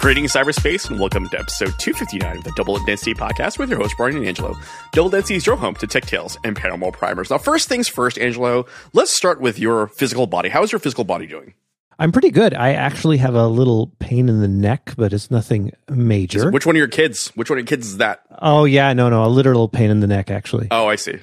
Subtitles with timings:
[0.00, 3.94] Greetings, cyberspace, and welcome to episode 259 of the Double Density podcast with your host,
[3.96, 4.56] Brian and Angelo.
[4.92, 7.30] Double Density is your home to tech tales and paranormal primers.
[7.30, 10.50] Now, first things first, Angelo, let's start with your physical body.
[10.50, 11.52] How is your physical body doing?
[11.98, 12.54] I'm pretty good.
[12.54, 16.52] I actually have a little pain in the neck, but it's nothing major.
[16.52, 17.32] Which one of your kids?
[17.34, 18.22] Which one of your kids is that?
[18.40, 20.68] Oh, yeah, no, no, a literal pain in the neck, actually.
[20.70, 21.16] Oh, I see.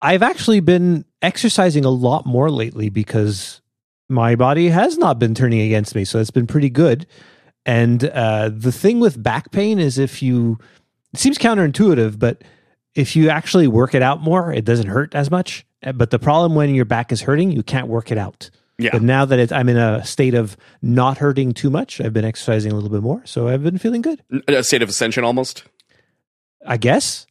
[0.00, 3.60] I've actually been exercising a lot more lately because
[4.08, 6.06] my body has not been turning against me.
[6.06, 7.06] So it's been pretty good.
[7.68, 10.58] And uh, the thing with back pain is if you,
[11.12, 12.42] it seems counterintuitive, but
[12.94, 15.66] if you actually work it out more, it doesn't hurt as much.
[15.84, 18.48] Uh, But the problem when your back is hurting, you can't work it out.
[18.78, 18.90] Yeah.
[18.92, 22.24] But now that it's, I'm in a state of not hurting too much, I've been
[22.24, 23.20] exercising a little bit more.
[23.26, 25.64] So I've been feeling good, A state of ascension almost.
[26.64, 27.26] I guess.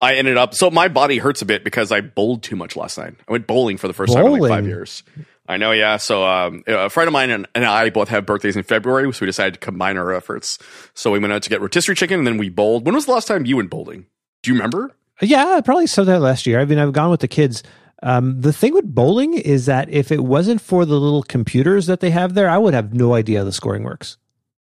[0.00, 2.98] I ended up, so my body hurts a bit because I bowled too much last
[2.98, 3.14] night.
[3.28, 5.04] I went bowling for the first time in like five years.
[5.48, 5.96] I know, yeah.
[5.96, 9.20] So um, a friend of mine and, and I both have birthdays in February, so
[9.20, 10.58] we decided to combine our efforts.
[10.94, 12.84] So we went out to get rotisserie chicken, and then we bowled.
[12.84, 14.06] When was the last time you went bowling?
[14.42, 14.96] Do you remember?
[15.20, 16.60] Yeah, probably sometime last year.
[16.60, 17.62] I mean, I've gone with the kids.
[18.02, 22.00] Um, the thing with bowling is that if it wasn't for the little computers that
[22.00, 24.18] they have there, I would have no idea how the scoring works.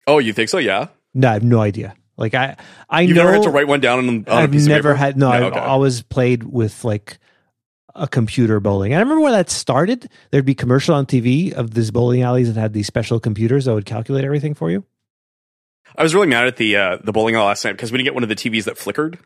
[0.06, 0.58] Oh, you think so?
[0.58, 0.88] Yeah.
[1.12, 1.94] No, I have no idea.
[2.16, 2.56] Like I,
[2.88, 4.94] I You've know never had to write one down on, on a I've piece never
[4.94, 5.16] had.
[5.16, 5.58] No, I've okay.
[5.58, 7.18] always played with like
[7.94, 8.92] a computer bowling.
[8.92, 12.52] And I remember when that started, there'd be commercial on TV of these bowling alleys
[12.52, 14.84] that had these special computers that would calculate everything for you.
[15.96, 18.06] I was really mad at the uh, the bowling alley last night because we didn't
[18.06, 19.18] get one of the TVs that flickered.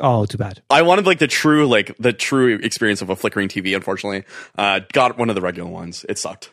[0.00, 0.62] Oh, too bad.
[0.70, 3.74] I wanted like the true like the true experience of a flickering TV.
[3.76, 4.24] Unfortunately,
[4.58, 6.04] uh, got one of the regular ones.
[6.08, 6.50] It sucked.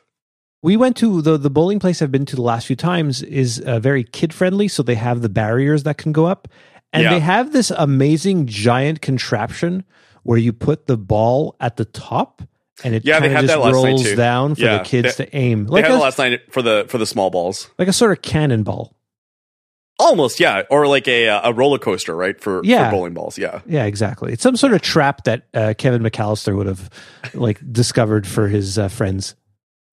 [0.62, 3.60] We went to the the bowling place I've been to the last few times is
[3.62, 6.48] uh, very kid friendly, so they have the barriers that can go up,
[6.94, 7.12] and Yeah.
[7.12, 9.86] they have this amazing giant contraption
[10.28, 12.42] where you put the ball at the top,
[12.84, 14.16] and it Yeah, they kind had of that just last night, rolls too.
[14.18, 16.42] down for Yeah, the kids they- to aim, They like had it a last night
[16.52, 17.70] for the for the small balls.
[17.80, 18.94] like a sort of cannonball.
[20.00, 22.40] Almost, yeah, or like a uh, a roller coaster, right?
[22.40, 22.90] For, Yeah.
[22.90, 23.62] for bowling balls, yeah.
[23.66, 24.32] Yeah, exactly.
[24.34, 26.90] It's some sort of trap that uh, Kevin McAllister would have
[27.34, 29.34] like discovered for his uh, friends.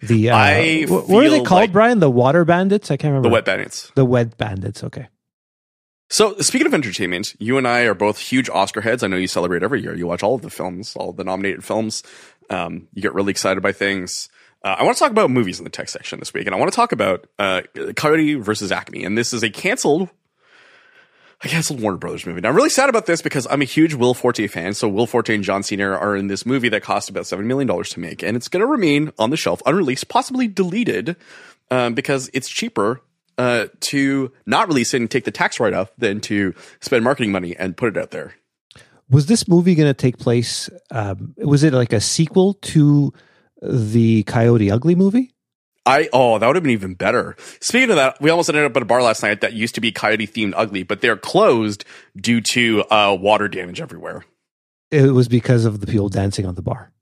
[0.00, 2.00] The uh, what are they called, like- Brian?
[2.00, 2.90] The water bandits?
[2.90, 3.28] I can't remember.
[3.30, 3.90] The wet bandits.
[3.94, 4.84] The wet bandits.
[4.84, 5.06] Okay.
[6.10, 9.02] So, speaking of entertainment, you and I are both huge Oscar heads.
[9.02, 9.94] I know you celebrate every year.
[9.94, 12.02] You watch all of the films, all the nominated films.
[12.50, 14.28] Um, you get really excited by things.
[14.62, 16.58] Uh, I want to talk about movies in the tech section this week, and I
[16.58, 17.62] want to talk about uh,
[17.96, 19.04] Coyote versus Acme.
[19.04, 20.08] And this is a canceled,
[21.42, 22.40] a canceled Warner Brothers movie.
[22.42, 24.74] Now, I'm really sad about this because I'm a huge Will Forte fan.
[24.74, 27.66] So, Will Forte and John Cena are in this movie that cost about seven million
[27.66, 31.16] dollars to make, and it's going to remain on the shelf, unreleased, possibly deleted,
[31.70, 33.00] um, because it's cheaper
[33.38, 37.32] uh, to not release it and take the tax write off than to spend marketing
[37.32, 38.34] money and put it out there.
[39.10, 40.70] Was this movie going to take place?
[40.90, 43.12] Um, was it like a sequel to
[43.60, 45.30] the Coyote Ugly movie?
[45.86, 47.36] I oh that would have been even better.
[47.60, 49.82] Speaking of that, we almost ended up at a bar last night that used to
[49.82, 51.84] be coyote themed ugly, but they're closed
[52.16, 54.24] due to uh, water damage everywhere.
[54.90, 56.93] It was because of the people dancing on the bar.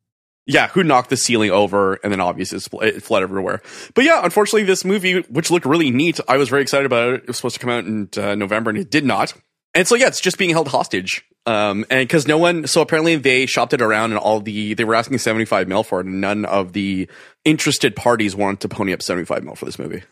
[0.46, 3.62] Yeah, who knocked the ceiling over and then obviously it fled everywhere.
[3.94, 7.22] But yeah, unfortunately, this movie, which looked really neat, I was very excited about it.
[7.22, 9.34] It was supposed to come out in uh, November and it did not.
[9.74, 11.24] And so yeah, it's just being held hostage.
[11.46, 14.84] Um, and because no one, so apparently they shopped it around and all the, they
[14.84, 17.08] were asking 75 mil for it and none of the
[17.44, 20.02] interested parties wanted to pony up 75 mil for this movie.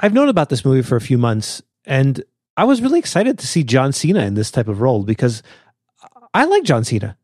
[0.00, 2.22] I've known about this movie for a few months, and
[2.56, 5.42] I was really excited to see John Cena in this type of role because
[6.34, 7.16] I like John Cena.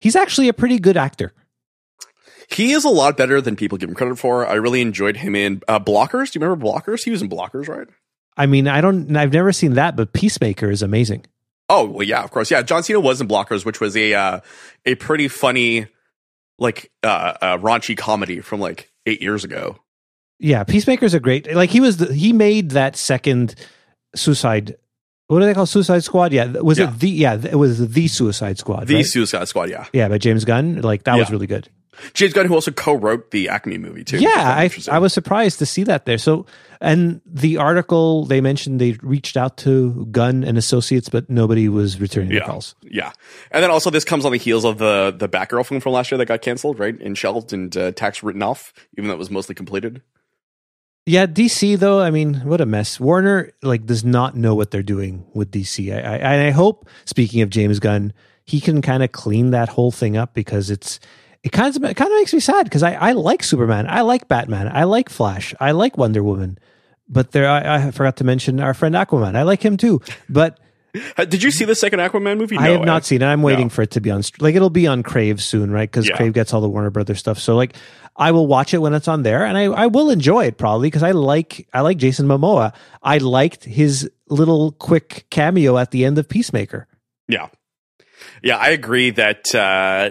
[0.00, 1.32] He's actually a pretty good actor.
[2.54, 4.46] He is a lot better than people give him credit for.
[4.46, 6.30] I really enjoyed him in uh, Blockers.
[6.32, 7.04] Do you remember Blockers?
[7.04, 7.88] He was in Blockers, right?
[8.36, 11.24] I mean, I don't, I've never seen that, but Peacemaker is amazing.
[11.68, 12.60] Oh well, yeah, of course, yeah.
[12.62, 14.40] John Cena was in Blockers, which was a uh,
[14.84, 15.86] a pretty funny,
[16.58, 19.78] like uh, uh, raunchy comedy from like eight years ago.
[20.38, 21.54] Yeah, Peacemaker's a great.
[21.54, 23.54] Like he was, the, he made that second
[24.14, 24.76] Suicide.
[25.28, 26.32] What do they call Suicide Squad?
[26.32, 26.90] Yeah, was Yeah.
[26.90, 27.08] it the?
[27.08, 28.88] Yeah, it was the Suicide Squad.
[28.88, 29.06] The right?
[29.06, 29.86] Suicide Squad, yeah.
[29.92, 30.82] yeah, by James Gunn.
[30.82, 31.68] Like that was really good.
[32.14, 34.18] James Gunn, who also co-wrote the Acme movie too.
[34.18, 34.70] Yeah, I.
[34.90, 36.18] I was surprised to see that there.
[36.18, 36.46] So,
[36.80, 42.00] and the article they mentioned they reached out to Gunn and Associates, but nobody was
[42.00, 42.40] returning Yeah.
[42.40, 42.74] the calls.
[42.82, 43.12] Yeah,
[43.50, 46.10] and then also this comes on the heels of the the Batgirl film from last
[46.10, 49.18] year that got canceled, right, and shelved and uh, tax written off, even though it
[49.18, 50.00] was mostly completed.
[51.04, 52.00] Yeah, DC though.
[52.00, 53.00] I mean, what a mess.
[53.00, 55.92] Warner like does not know what they're doing with DC.
[55.92, 56.88] I, I and I hope.
[57.04, 58.12] Speaking of James Gunn,
[58.44, 61.00] he can kind of clean that whole thing up because it's
[61.42, 64.02] it kind of it kind of makes me sad because I I like Superman, I
[64.02, 66.58] like Batman, I like Flash, I like Wonder Woman,
[67.08, 69.34] but there I, I forgot to mention our friend Aquaman.
[69.36, 70.58] I like him too, but
[71.16, 72.58] Did you see the second Aquaman movie?
[72.58, 73.04] I have not eh?
[73.06, 73.24] seen it.
[73.24, 73.70] I'm waiting No.
[73.70, 74.22] for it to be on.
[74.40, 75.90] Like it'll be on Crave soon, right?
[75.90, 76.16] Because Yeah.
[76.16, 77.38] Crave gets all the Warner Brothers stuff.
[77.38, 77.74] So like,
[78.14, 80.88] I will watch it when it's on there, and I, I will enjoy it probably
[80.88, 82.74] because I like I like Jason Momoa.
[83.02, 86.86] I liked his little quick cameo at the end of Peacemaker.
[87.26, 87.48] Yeah.
[88.42, 90.10] Yeah, I agree that uh,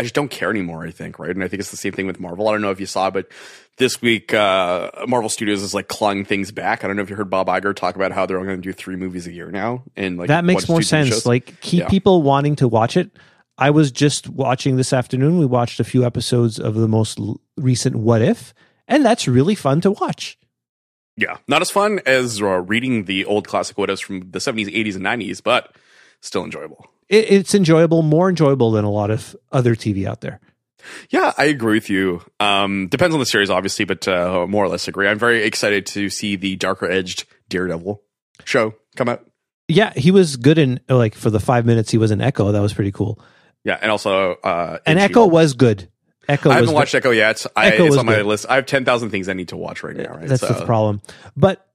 [0.00, 1.30] I just don't care anymore, I think, right?
[1.30, 2.48] And I think it's the same thing with Marvel.
[2.48, 3.30] I don't know if you saw, but
[3.76, 6.82] this week, uh, Marvel Studios is like clawing things back.
[6.82, 8.68] I don't know if you heard Bob Iger talk about how they're only going to
[8.68, 9.84] do three movies a year now.
[9.96, 11.08] And like that makes more to two TV sense.
[11.10, 11.26] shows.
[11.26, 11.88] Like keep Yeah.
[11.88, 13.10] people wanting to watch it.
[13.58, 15.38] I was just watching this afternoon.
[15.38, 18.54] We watched a few episodes of the most l- recent What If,
[18.88, 20.38] and that's really fun to watch.
[21.16, 24.74] yeah, not as fun as uh, reading the old classic what ifs from the 70s,
[24.74, 25.74] 80s, and 90s, but
[26.22, 26.86] still enjoyable.
[27.10, 30.40] It, it's enjoyable, more enjoyable than a lot of other TV out there.
[31.10, 32.22] Yeah, I agree with you.
[32.40, 35.06] Um, depends on the series, obviously, but uh, more or less agree.
[35.08, 38.00] I'm very excited to see the darker edged Daredevil
[38.44, 39.26] show come out.
[39.68, 42.50] Yeah, he was good in like for the five minutes he was in Echo.
[42.52, 43.20] That was pretty cool.
[43.62, 45.88] Yeah, and also uh, And Echo was good.
[46.28, 47.44] Echo I haven't watched Echo yet.
[47.54, 48.26] I, Echo it's on my good.
[48.26, 48.46] list.
[48.48, 50.14] I have ten thousand things I need to watch right now.
[50.14, 51.02] Right, That's So- the problem.
[51.36, 51.66] But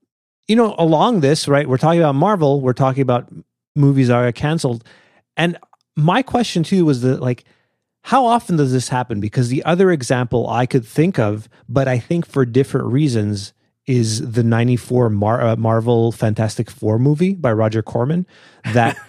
[0.48, 1.68] you know, along this, right?
[1.70, 2.60] We're talking about Marvel.
[2.62, 3.30] We're talking about
[3.76, 4.84] movies that are canceled.
[5.38, 5.58] And
[5.96, 7.44] my question too was that like,
[8.02, 9.20] how often does this happen?
[9.20, 13.54] Because the other example I could think of, but I think for different reasons,
[13.88, 18.26] is the '94 Mar- uh, Marvel Fantastic Four movie by Roger Corman
[18.74, 18.98] that.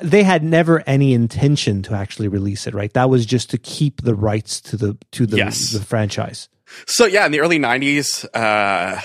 [0.00, 2.92] They had never any intention to actually release it, right?
[2.92, 5.72] That was just to keep the rights to the to the, Yes.
[5.72, 6.48] the franchise.
[6.86, 9.00] So yeah, in the early '90s, uh,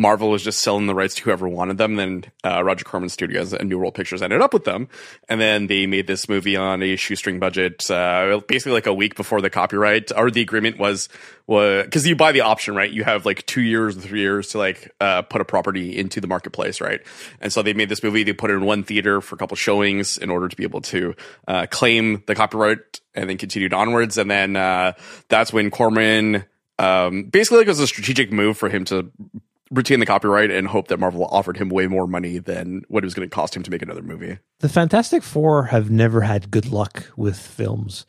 [0.00, 1.96] Marvel was just selling the rights to whoever wanted them.
[1.96, 4.88] Then uh, Roger Corman Studios and New World Pictures ended up with them,
[5.28, 9.14] and then they made this movie on a shoestring budget, uh, basically like a week
[9.14, 11.10] before the copyright or the agreement was
[11.46, 12.90] was because you buy the option, right?
[12.90, 16.18] You have like two years or three years to like uh, put a property into
[16.22, 17.02] the marketplace, right?
[17.42, 18.22] And so they made this movie.
[18.22, 20.80] They put it in one theater for a couple showings in order to be able
[20.80, 21.14] to
[21.46, 24.16] uh, claim the copyright, and then continued onwards.
[24.16, 24.94] And then uh,
[25.28, 26.46] that's when Corman
[26.78, 29.10] um, basically like it was a strategic move for him to
[29.70, 33.06] retain the copyright and hope that Marvel offered him way more money than what it
[33.06, 34.38] was going to cost him to make another movie.
[34.60, 38.04] The Fantastic Four have never had good luck with films.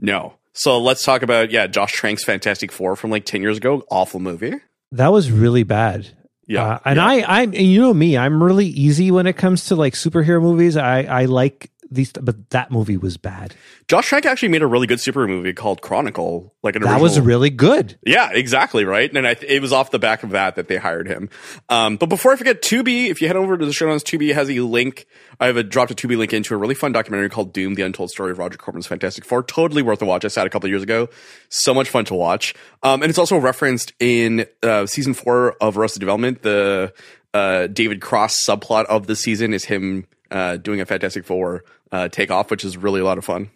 [0.00, 0.34] No.
[0.52, 3.84] So let's talk about yeah, Josh Trank's Fantastic Four from like ten years ago.
[3.90, 4.54] Awful movie.
[4.92, 6.08] That was really bad.
[6.48, 7.06] Yeah, Uh, and yeah.
[7.06, 10.76] I, I'm, you know me, I'm really easy when it comes to like superhero movies.
[10.76, 13.54] I, I like these, but that movie was bad.
[13.88, 16.54] Josh Trank actually made a really good super movie called Chronicle.
[16.62, 17.98] Like an That was really good.
[18.04, 19.14] Yeah, exactly right.
[19.14, 21.30] And I, it was off the back of that that they hired him.
[21.68, 24.34] Um, but before I forget, Tubi, if you head over to the show notes, Tubi
[24.34, 25.06] has a link.
[25.38, 27.82] I have a dropped a Tubi link into a really fun documentary called Doom: The
[27.82, 29.42] Untold Story of Roger Corman's Fantastic Four.
[29.42, 30.24] Totally worth a watch.
[30.24, 31.08] I saw it a couple of years ago.
[31.48, 32.54] So much fun to watch.
[32.82, 36.42] Um, and it's also referenced in uh, season four of Arrested Development.
[36.42, 36.92] The
[37.32, 42.08] uh, David Cross subplot of the season is him uh, doing a Fantastic Four uh,
[42.08, 43.50] takeoff, which is really a lot of fun.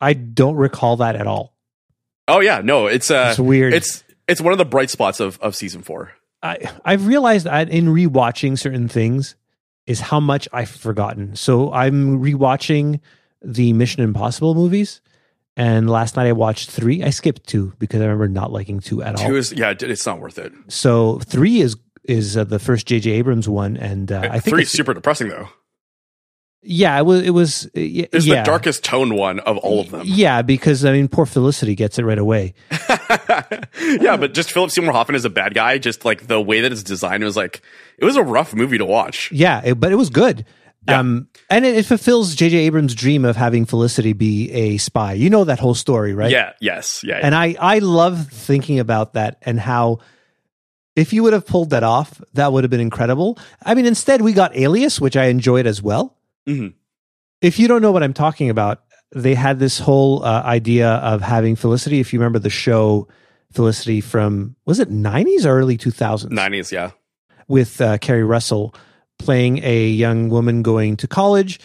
[0.00, 1.54] I don't recall that at all.
[2.28, 3.74] Oh yeah, no, it's uh, It's weird.
[3.74, 6.12] It's it's one of the bright spots of of season four.
[6.42, 9.36] I, I've realized that in rewatching certain things
[9.86, 11.36] is how much I've forgotten.
[11.36, 13.00] So I'm rewatching
[13.42, 15.00] the Mission Impossible movies.
[15.56, 17.02] And last night I watched three.
[17.02, 19.26] I skipped two because I remember not liking two at all.
[19.28, 20.52] Two is yeah, it's not worth it.
[20.68, 23.10] So three is is uh, the first J.J.
[23.12, 25.48] Abrams one, and uh, I think three is super depressing though.
[26.62, 28.42] Yeah, it was it was uh, y- It's yeah.
[28.42, 30.02] the darkest toned one of all of them.
[30.04, 32.54] Yeah, because I mean, poor Felicity gets it right away.
[33.80, 35.78] yeah, but just Philip Seymour Hoffman is a bad guy.
[35.78, 37.62] Just like the way that it's designed, it was like
[37.98, 39.30] it was a rough movie to watch.
[39.32, 40.44] Yeah, it, but it was good.
[40.88, 40.98] Yeah.
[40.98, 42.56] Um, and it, it fulfills J.J.
[42.56, 45.12] Abrams' dream of having Felicity be a spy.
[45.12, 46.30] You know that whole story, right?
[46.30, 47.20] Yeah, yes, yeah.
[47.22, 49.98] And I I love thinking about that and how
[50.96, 53.38] if you would have pulled that off, that would have been incredible.
[53.64, 56.16] I mean, instead we got Alias, which I enjoyed as well.
[56.48, 56.74] Mhm.
[57.40, 58.82] If you don't know what I'm talking about,
[59.14, 62.00] they had this whole uh, idea of having Felicity.
[62.00, 63.08] If you remember the show
[63.52, 66.30] Felicity from was it 90s or early 2000s?
[66.30, 66.92] nineties, yeah.
[67.48, 68.74] with uh, Keri Russell
[69.18, 71.60] playing a young woman going to college.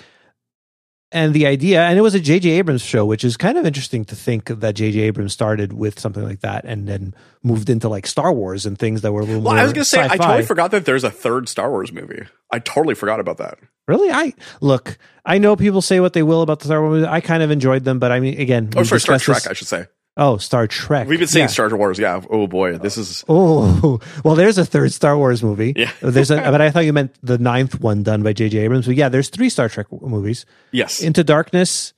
[1.14, 2.50] And the idea, and it was a J.J.
[2.50, 5.00] Abrams show, which is kind of interesting to think that J.J.
[5.00, 9.02] Abrams started with something like that and then moved into like Star Wars and things
[9.02, 9.54] that were a little more.
[9.54, 9.62] Well.
[9.62, 12.24] I was gonna say I totally forgot that there's a third Star Wars movie.
[12.52, 13.58] I totally forgot about that.
[13.88, 14.98] Really, I look.
[15.26, 16.92] I know people say what they will about the Star Wars.
[16.96, 17.08] movies.
[17.08, 19.48] I kind of enjoyed them, but I mean, again, Oh, we sorry, Star Trek, this-
[19.48, 19.86] I should say.
[20.20, 21.08] Oh, Star Trek.
[21.08, 21.48] We've been seeing Yeah.
[21.48, 22.20] Star Wars, yeah.
[22.32, 25.74] Oh boy, this is Oh well, there's a third Star Wars movie.
[25.76, 25.92] Yeah.
[26.02, 28.58] there's a, but I thought you meant the ninth one done by J.J.
[28.58, 28.88] Abrams.
[28.88, 31.02] But yeah, there's three Star Trek movies: yes.
[31.04, 31.94] Into Darkness,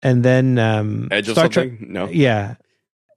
[0.00, 1.80] and then um, Edge of Star Trek.
[1.80, 2.08] No.
[2.08, 2.54] Yeah,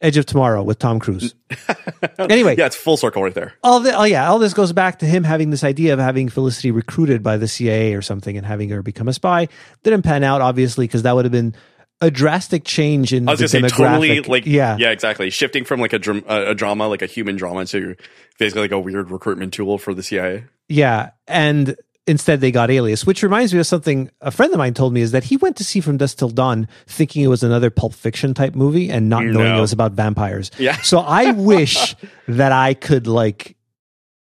[0.04, 1.34] Edge of Tomorrow with Tom Cruise.
[2.20, 3.54] anyway, yeah, it's full circle right there.
[3.64, 6.30] all the, oh yeah, all this goes back to him having this idea of having
[6.30, 9.48] Felicity recruited by the CIA or something and having her become a spy.
[9.84, 11.56] Didn't pan out, obviously, because that would have been
[12.02, 14.28] a drastic change in I was the gonna say totally demographic.
[14.28, 17.66] like yeah, yeah exactly shifting from like a, a a drama like a human drama
[17.68, 17.96] to
[18.38, 20.46] basically like a weird recruitment tool for the CIA.
[20.68, 24.74] Yeah, and instead they got Alias, which reminds me of something a friend of mine
[24.74, 27.44] told me is that he went to see From Dusk Till Dawn thinking it was
[27.44, 30.52] another Pulp Fiction type movie and not knowing it was about vampires.
[30.58, 30.78] Yeah.
[30.82, 31.96] So I wish
[32.28, 33.56] that I could like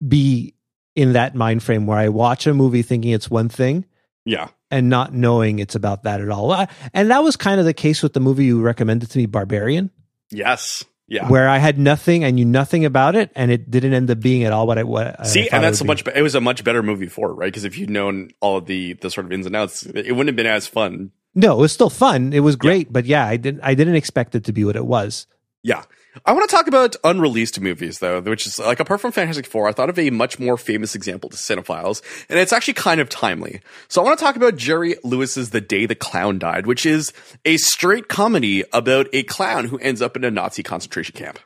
[0.06, 0.54] be
[0.94, 3.84] in that mind frame where I watch a movie thinking it's one thing
[4.24, 6.52] Yeah, and not knowing it's about that at all.
[6.52, 9.26] Uh, and that was kind of the case with the movie you recommended to me,
[9.26, 9.90] Barbarian,
[10.30, 11.28] yes, yeah.
[11.28, 14.44] where I had nothing, I knew nothing about it, and it didn't end up being
[14.44, 15.26] at all what I what.
[15.26, 15.88] See, thought and that's a be.
[15.88, 16.06] much.
[16.06, 17.46] It was a much better movie for it, right?
[17.46, 20.28] Because if you'd known all of the the sort of ins and outs, it wouldn't
[20.28, 21.12] have been as fun.
[21.34, 22.32] No, it was still fun.
[22.32, 23.60] It was great, but yeah, I didn't.
[23.62, 25.26] I didn't expect it to be what it was.
[25.62, 25.82] Yeah.
[26.24, 29.68] I want to talk about unreleased movies, though, which is like apart from Fantastic Four,
[29.68, 33.08] I thought of a much more famous example to cinephiles, and it's actually kind of
[33.08, 33.60] timely.
[33.88, 37.12] So I want to talk about Jerry Lewis's The Day the Clown Died, which is
[37.44, 41.38] a straight comedy about a clown who ends up in a Nazi concentration camp.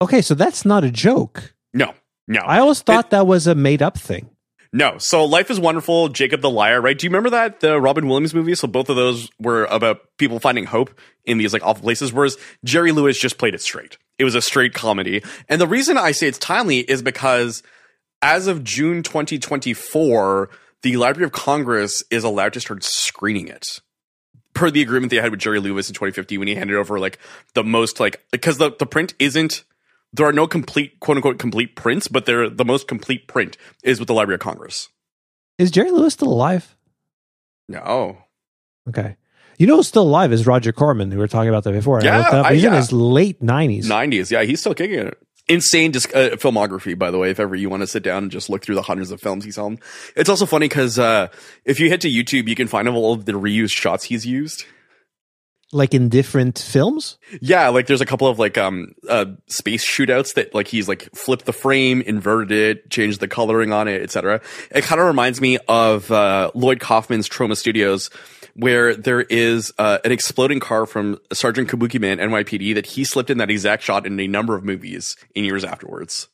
[0.00, 1.54] Okay, so that's not a joke.
[1.74, 1.94] No,
[2.28, 4.30] no, I always thought that was a made up thing.
[4.72, 4.96] No.
[4.98, 6.98] So Life is Wonderful, Jacob the Liar, right?
[6.98, 8.54] Do you remember that the Robin Williams movie?
[8.54, 12.38] So both of those were about people finding hope in these like awful places, whereas
[12.64, 13.98] Jerry Lewis just played it straight.
[14.18, 17.62] It was a straight comedy, and the reason I say it's timely is because
[18.22, 20.48] as of June 2024,
[20.82, 23.80] the Library of Congress is allowed to start screening it.
[24.54, 27.18] Per the agreement they had with Jerry Lewis in 2015 when he handed over like
[27.54, 29.64] the most like because the, the print isn't
[30.12, 33.98] there are no complete quote unquote complete prints, but they're the most complete print is
[33.98, 34.88] with the Library of Congress.
[35.58, 36.76] Is Jerry Lewis still alive?
[37.68, 38.18] No.
[38.88, 39.16] Okay.
[39.58, 42.02] You know who's still alive is Roger Corman, who we were talking about that before.
[42.02, 42.36] Yeah, I looked it.
[42.46, 43.88] I- He's in his late nineties.
[43.88, 44.30] 90s.
[44.30, 45.18] Yeah, he's still kicking it.
[45.48, 48.32] Insane disc- uh, filmography, by the way, if ever you want to sit down and
[48.32, 49.78] just look through the hundreds of films he's on,
[50.16, 51.28] It's also funny because uh,
[51.64, 54.64] if you head to YouTube, you can find all of the reused shots he's used.
[55.74, 57.18] Like in different films?
[57.40, 61.08] Yeah, like there's a couple of like um uh space shootouts that like he's like
[61.14, 64.42] flipped the frame, inverted it, changed the coloring on it, etc.
[64.70, 68.10] It kind of reminds me of uh Lloyd Kaufman's Troma Studios
[68.54, 73.30] where there is uh, an exploding car from Sergeant Kabuki Man NYPD that he slipped
[73.30, 76.28] in that exact shot in a number of movies in years afterwards.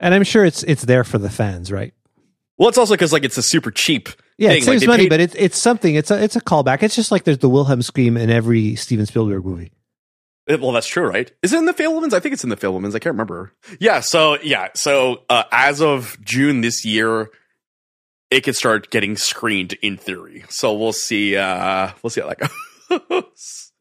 [0.00, 1.94] And I'm sure it's it's there for the fans, right?
[2.58, 4.08] Well, it's also because like it's a super cheap
[4.38, 4.58] Yeah, thing.
[4.58, 5.94] it saves they money, paid- but it's it's something.
[5.94, 6.82] It's a it's a callback.
[6.82, 9.72] It's just like there's the Wilhelm scream in every Steven Spielberg movie.
[10.50, 11.30] Uh, Well, that's true, right?
[11.42, 12.12] Is it in the Fabelmans?
[12.12, 12.90] I think it's in the Fabelmans.
[12.94, 13.52] I can't remember.
[13.78, 14.00] Yeah.
[14.00, 14.68] So yeah.
[14.74, 17.30] So uh, as of June this year,
[18.30, 20.44] it could start getting screened in theory.
[20.48, 21.36] So we'll see.
[21.36, 22.50] Uh, we'll see how that
[23.08, 23.71] goes.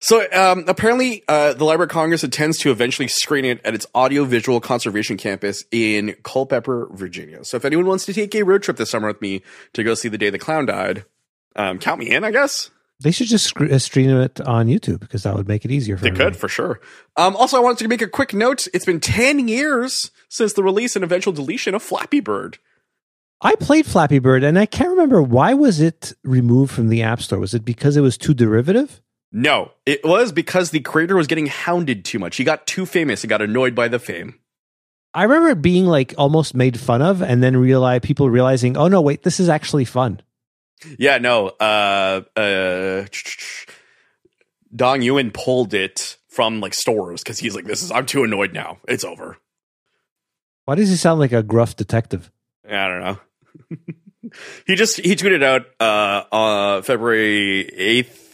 [0.00, 3.86] So um, apparently, uh, the Library of Congress intends to eventually screen it at its
[3.94, 7.44] audiovisual conservation campus in Culpeper, Virginia.
[7.44, 9.94] So if anyone wants to take a road trip this summer with me to go
[9.94, 11.04] see the day the clown died,
[11.56, 12.24] um, count me in.
[12.24, 12.70] I guess.
[13.00, 15.96] They should just sc- uh, stream it on YouTube because that would make it easier
[15.96, 16.30] for They everybody.
[16.32, 16.80] could for sure.
[17.16, 18.66] Um, also, I wanted to make a quick note.
[18.74, 22.58] It's been 10 years since the release and eventual deletion of Flappy Bird.
[23.42, 27.20] I played Flappy Bird, and I can't remember why was it removed from the App
[27.20, 27.38] Store.
[27.38, 29.02] Was it because it was too derivative?
[29.38, 32.36] No, it was because the creator was getting hounded too much.
[32.36, 34.40] He got too famous and got annoyed by the fame.
[35.12, 38.88] I remember it being like almost made fun of, and then realize people realizing, oh
[38.88, 40.22] no, wait, this is actually fun.
[40.98, 41.48] Yeah, no.
[41.48, 43.04] Uh, uh,
[44.74, 48.54] Dong Nguyen pulled it from like stores because he's like, "This is I'm too annoyed
[48.54, 48.78] now.
[48.88, 49.36] It's over."
[50.64, 52.30] Why does he sound like a gruff detective?
[52.66, 54.30] I don't know.
[54.66, 58.25] he just he tweeted out uh uh February 8th.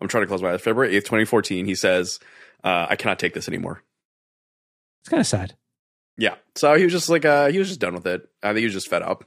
[0.00, 0.60] I'm trying to close my eyes.
[0.62, 1.66] February 8th, 2014.
[1.66, 2.18] He says,
[2.64, 3.82] uh, I cannot take this anymore.
[5.02, 5.54] It's kind of sad.
[6.16, 6.34] Yeah.
[6.54, 8.28] So he was just like uh he was just done with it.
[8.42, 9.24] I think he was just fed up.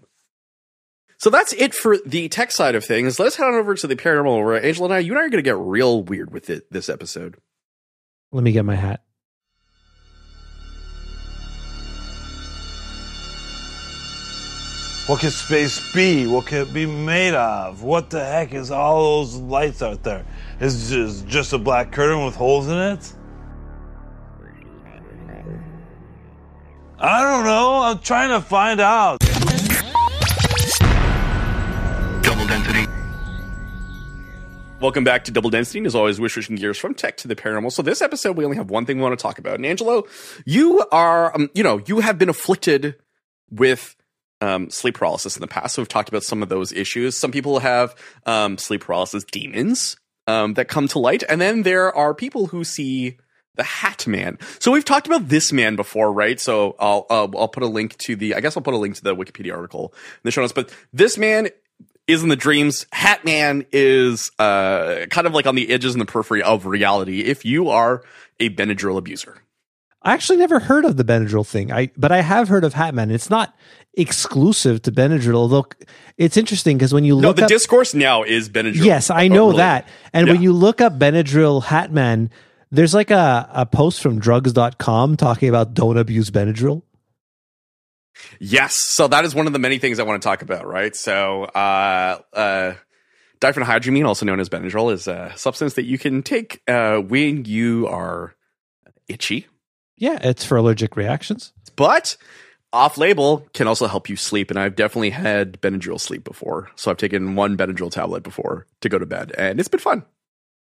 [1.18, 3.20] So that's it for the tech side of things.
[3.20, 5.30] Let's head on over to the paranormal where Angelo and I, you and I are
[5.30, 7.38] gonna get real weird with it this episode.
[8.32, 9.04] Let me get my hat.
[15.08, 16.28] What could space be?
[16.28, 17.84] What could it be made of?
[17.84, 20.26] What the heck is all those lights out there?
[20.64, 23.14] Is just, just a black curtain with holes in it?
[26.98, 27.82] I don't know.
[27.82, 29.20] I'm trying to find out.
[32.24, 32.88] Double density.
[34.80, 35.80] Welcome back to Double Density.
[35.80, 37.74] And as always, we're switching gears from tech to the paranormal.
[37.74, 39.56] So this episode, we only have one thing we want to talk about.
[39.56, 40.06] And Angelo,
[40.46, 42.96] you are, um, you know, you have been afflicted
[43.52, 43.98] with
[44.40, 45.76] um, sleep paralysis in the past.
[45.76, 47.18] So we've talked about some of those issues.
[47.18, 47.94] Some people have
[48.26, 52.64] um, sleep paralysis demons um, that come to light, and then there are people who
[52.64, 53.18] see
[53.56, 54.38] The Hat Man.
[54.60, 56.40] So we've talked about this man before, right?
[56.40, 58.96] So I'll uh, I'll put a link to the I guess I'll put a link
[58.96, 60.54] to the Wikipedia article in the show notes.
[60.54, 61.50] But this man
[62.08, 62.86] is in the dreams.
[62.92, 67.22] Hat Man is uh kind of like on the edges and the periphery of reality.
[67.22, 68.04] If you are
[68.40, 69.42] a Benadryl abuser,
[70.02, 71.72] I actually never heard of the Benadryl thing.
[71.72, 73.12] I but I have heard of Hat Hatman.
[73.12, 73.56] It's not
[73.96, 75.66] exclusive to Benadryl, although
[76.18, 78.84] it's interesting because when you no, look the up, discourse now is Benadryl.
[78.84, 79.58] yes, I know really?
[79.58, 79.88] that.
[80.14, 82.30] And when you look up Benadryl Hatman,
[82.72, 86.82] there's like a, a post from drugs.com talking about don't abuse Benadryl.
[88.40, 88.76] Yes.
[88.78, 90.96] So that is one of the many things I want to talk about, right?
[90.96, 92.74] So, uh, uh,
[93.42, 97.88] diphenhydramine, also known as Benadryl, is a substance that you can take uh, when you
[97.88, 98.36] are
[99.08, 99.48] itchy,
[99.98, 101.52] Yeah, it's for allergic reactions.
[101.76, 102.16] but
[102.74, 104.50] off label can also help you sleep.
[104.50, 106.70] And I've definitely had Benadryl sleep before.
[106.76, 110.04] So I've taken one Benadryl tablet before to go to bed, and it's been fun.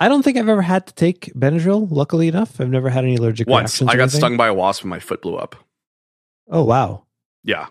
[0.00, 1.86] I don't think I've ever had to take Benadryl.
[1.90, 3.88] Luckily enough, I've never had any allergic Once reactions.
[3.88, 4.18] I got anything.
[4.20, 5.54] stung by a wasp and my foot blew up.
[6.50, 7.04] Oh wow.
[7.44, 7.68] Yeah.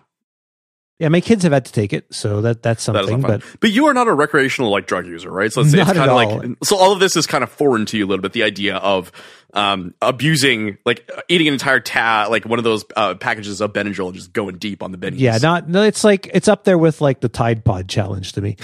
[1.02, 3.22] Yeah, my kids have had to take it, so that that's something.
[3.22, 3.40] fun.
[3.40, 5.52] But But, you are not a recreational like drug user, right?
[5.52, 6.38] So it's, it's Not at kind of all.
[6.50, 8.32] like so all of this is kind of foreign to you a little bit.
[8.34, 9.10] The idea of
[9.52, 14.06] um, abusing, like eating an entire ta like one of those uh, packages of Benadryl,
[14.06, 15.18] and just going deep on the bennies.
[15.18, 15.82] yeah, not no.
[15.82, 18.56] It's like it's up there with like the Tide Pod challenge to me.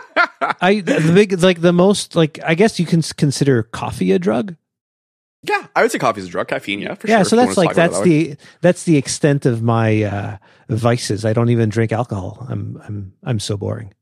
[0.62, 4.56] I the big like the most like I guess you can consider coffee a drug.
[5.42, 5.66] Yeah.
[5.74, 6.80] I would say coffee is a drug, caffeine.
[6.80, 7.24] Yeah, for yeah, sure.
[7.24, 10.36] so that's like that's that the that's the extent of my uh,
[10.68, 11.24] vices.
[11.24, 12.46] I don't even drink alcohol.
[12.48, 13.92] I'm I'm I'm so boring.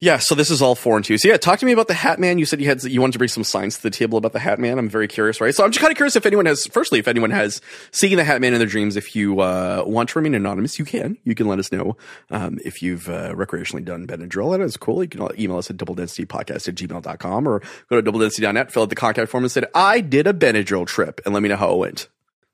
[0.00, 0.18] Yeah.
[0.18, 1.18] So this is all foreign to you.
[1.18, 2.38] So yeah, talk to me about the Hat Man.
[2.38, 4.38] You said you had you wanted to bring some science to the table about the
[4.38, 4.78] Hat Man.
[4.78, 5.54] I'm very curious, right?
[5.54, 8.24] So I'm just kind of curious if anyone has, firstly, if anyone has seen the
[8.24, 8.96] Hat Man in their dreams.
[8.96, 11.18] If you uh, want to remain anonymous, you can.
[11.24, 11.96] You can let us know
[12.30, 14.56] um, if you've uh, recreationally done Benadryl.
[14.56, 15.02] That is cool.
[15.02, 18.94] You can email us at doubledensitypodcast at gmail.com or go to doubledensity.net, fill out the
[18.94, 21.78] contact form and say, I did a Benadryl trip and let me know how it
[21.78, 22.08] went.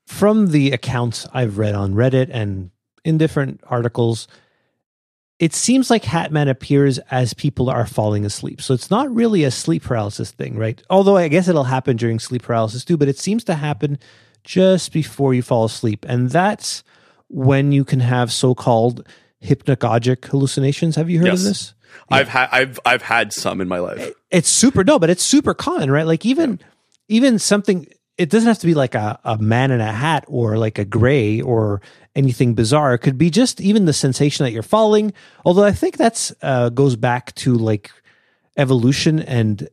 [0.07, 2.71] From the accounts I've read on Reddit and
[3.03, 4.27] in different articles,
[5.39, 8.61] it seems like Hatman appears as people are falling asleep.
[8.61, 10.81] So it's not really a sleep paralysis thing, right?
[10.89, 13.99] Although I guess it'll happen during sleep paralysis too, but it seems to happen
[14.43, 16.05] just before you fall asleep.
[16.07, 16.83] And that's
[17.27, 19.05] when you can have so-called
[19.43, 20.95] hypnagogic hallucinations.
[20.95, 21.39] Have you heard Yes.
[21.39, 21.73] of this?
[22.09, 24.11] I've had I've I've had some in my life.
[24.29, 26.59] it's super no but it's super common right like even
[27.07, 30.57] even something it doesn't have to be like a, a man in a hat or
[30.57, 31.81] like a gray or
[32.15, 32.93] anything bizarre.
[32.93, 36.69] It could be just even the sensation that you're falling although i think that's uh,
[36.69, 37.91] goes back to like
[38.57, 39.67] evolution and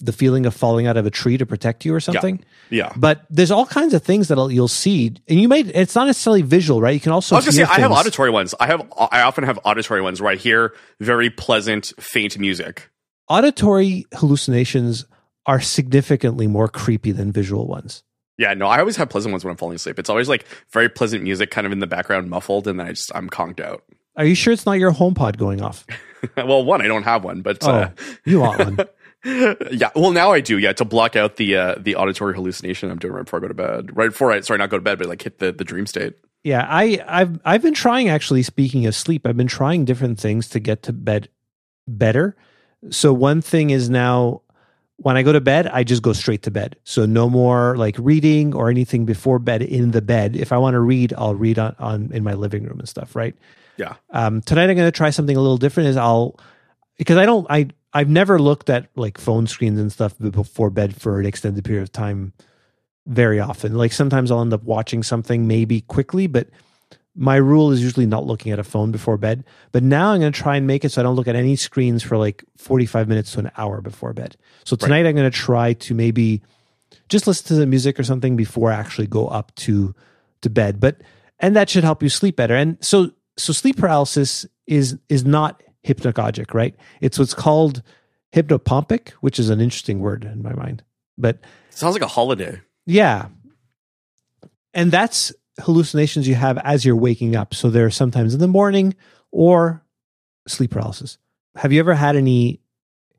[0.00, 2.42] the feeling of falling out of a tree to protect you or something.
[2.70, 2.92] Yeah.
[2.96, 5.14] but there's all kinds of things that you'll see.
[5.28, 6.94] And you may it's not necessarily visual right?
[6.94, 8.54] You can also I was gonna say hear I have auditory ones.
[8.58, 12.90] I have I often have auditory ones where I hear very pleasant, faint music.
[13.28, 15.04] auditory hallucinations
[15.48, 18.04] are significantly more creepy than visual ones
[18.36, 19.98] Yeah, no, I always have pleasant ones when I'm falling asleep.
[19.98, 22.90] It's always like very pleasant music, kind of in the background, muffled, and then I
[22.90, 23.82] just I'm conked out.
[24.16, 25.84] Are you sure it's not your HomePod going off?
[26.36, 27.90] well, one, I don't have one, but Oh, uh,
[28.24, 28.78] you want one?
[29.72, 30.58] yeah, well now I do.
[30.58, 33.48] Yeah, to block out the uh, the auditory hallucination I'm doing right before I go
[33.48, 33.96] to bed.
[33.96, 36.14] Right before I sorry not go to bed, but like hit the the dream state.
[36.44, 38.42] Yeah, I, I've I've been trying actually.
[38.44, 41.28] Speaking of sleep, I've been trying different things to get to bed
[41.88, 42.36] better.
[42.90, 44.42] So one thing is now
[44.98, 46.76] when I go to bed, I just go straight to bed.
[46.84, 50.34] So no more like reading or anything before bed in the bed.
[50.34, 53.14] If I want to read, I'll read on, on in my living room and stuff.
[53.14, 53.36] Right.
[53.76, 53.94] Yeah.
[54.10, 55.88] Um, tonight I'm going to try something a little different.
[55.88, 56.38] Is I'll
[56.96, 61.00] because I don't I I've never looked at like phone screens and stuff before bed
[61.00, 62.32] for an extended period of time
[63.06, 63.76] very often.
[63.76, 66.48] Like sometimes I'll end up watching something maybe quickly, but
[67.18, 69.44] my rule is usually not looking at a phone before bed.
[69.72, 71.56] But now I'm going to try and make it so I don't look at any
[71.56, 74.36] screens for like 45 minutes to an hour before bed.
[74.64, 76.42] So tonight I'm going to try to maybe
[77.08, 79.94] just listen to the music or something before I actually go up to
[80.42, 80.78] to bed.
[80.78, 81.00] But
[81.40, 82.54] and that should help you sleep better.
[82.54, 86.76] And so so sleep paralysis is is not hypnagogic, right?
[87.00, 87.82] It's what's called
[88.32, 90.84] hypnopompic, which is an interesting word in my mind.
[91.16, 92.60] But sounds like a holiday.
[92.86, 93.26] yeah.
[94.74, 97.54] And that's hallucinations you have as you're waking up.
[97.54, 98.94] So they're sometimes in the morning
[99.30, 99.82] or
[100.46, 101.18] sleep paralysis.
[101.56, 102.60] Have you ever had any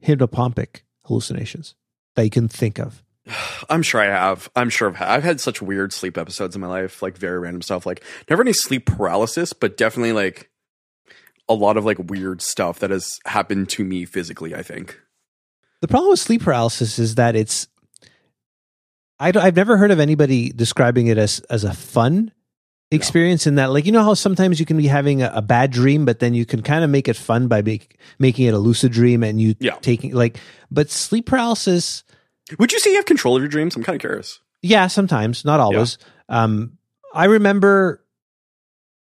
[0.03, 1.75] hypnopompic hallucinations
[2.15, 3.03] that you can think of?
[3.69, 4.49] I'm sure I have.
[4.55, 7.39] I'm sure I've had, I've had such weird sleep episodes in my life, like very
[7.39, 7.85] random stuff.
[7.85, 10.49] Like never any sleep paralysis, but definitely like
[11.47, 14.55] a lot of like weird stuff that has happened to me physically.
[14.55, 14.99] I think.
[15.81, 17.67] The problem with sleep paralysis is that it's.
[19.19, 22.31] I don't- I've never heard of anybody describing it as as a fun
[22.91, 25.69] experience in that like you know how sometimes you can be having a, a bad
[25.71, 28.57] dream but then you can kind of make it fun by make, making it a
[28.57, 29.75] lucid dream and you Yeah.
[29.81, 30.39] taking like
[30.71, 32.03] but sleep paralysis
[32.57, 33.75] Would you say you have control of your dreams?
[33.75, 34.39] I'm kind of curious.
[34.63, 35.99] Yeah, sometimes, not always.
[36.29, 36.79] Um,
[37.13, 38.03] I remember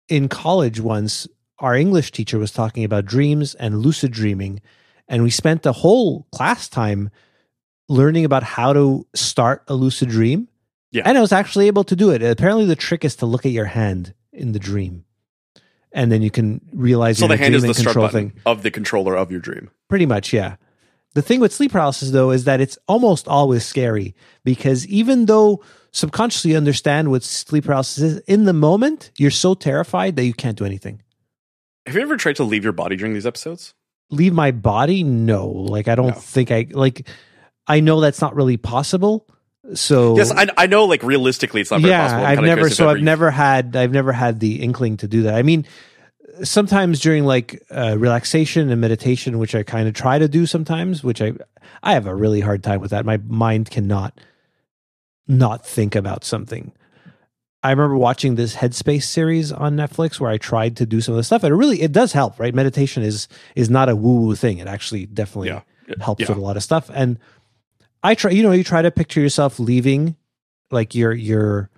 [0.08, 4.60] in college once, our English teacher was talking about dreams and lucid dreaming,
[5.08, 7.10] and we spent the whole class time
[7.88, 10.48] learning about how to start a lucid dream.
[10.90, 11.02] Yeah.
[11.06, 12.22] and I was actually able to do it.
[12.22, 15.04] Apparently, the trick is to look at your hand in the dream,
[15.90, 18.40] and then you can realize So the hand is the start control button thing.
[18.46, 19.70] of the controller of your dream.
[19.88, 20.54] Pretty much, yeah.
[21.14, 25.62] The thing with sleep paralysis, though, is that it's almost always scary because even though
[25.92, 30.32] subconsciously you understand what sleep paralysis is, in the moment, you're so terrified that you
[30.34, 31.02] can't do anything.
[31.86, 33.74] Have you ever tried to leave your body during these episodes?
[34.10, 35.02] Leave my body?
[35.02, 35.46] No.
[35.48, 36.12] Like, I don't No.
[36.14, 37.08] think I, like,
[37.66, 39.26] I know that's not really possible.
[39.74, 40.84] So, Yes, I, I know.
[40.84, 42.26] Like realistically, it's not very yeah, possible.
[42.26, 45.22] I'm I've never, so I've you- never had, I've never had the inkling to do
[45.22, 45.34] that.
[45.34, 45.64] I mean,
[46.42, 51.02] sometimes during like uh, relaxation and meditation, which I kind of try to do sometimes,
[51.02, 51.32] which I
[51.82, 53.06] I have a really hard time with that.
[53.06, 54.20] My mind cannot
[55.26, 56.72] not think about something.
[57.62, 61.16] I remember watching this Headspace series on Netflix where I tried to do some of
[61.16, 62.38] the stuff, and it really it does help.
[62.38, 64.58] Right, meditation is is not a woo woo thing.
[64.58, 65.62] It actually definitely Yeah.
[66.02, 66.28] helps Yeah.
[66.28, 66.90] with a lot of stuff.
[66.92, 67.18] And
[68.04, 70.16] I try, you know, you try to picture yourself leaving,
[70.70, 71.70] like your your.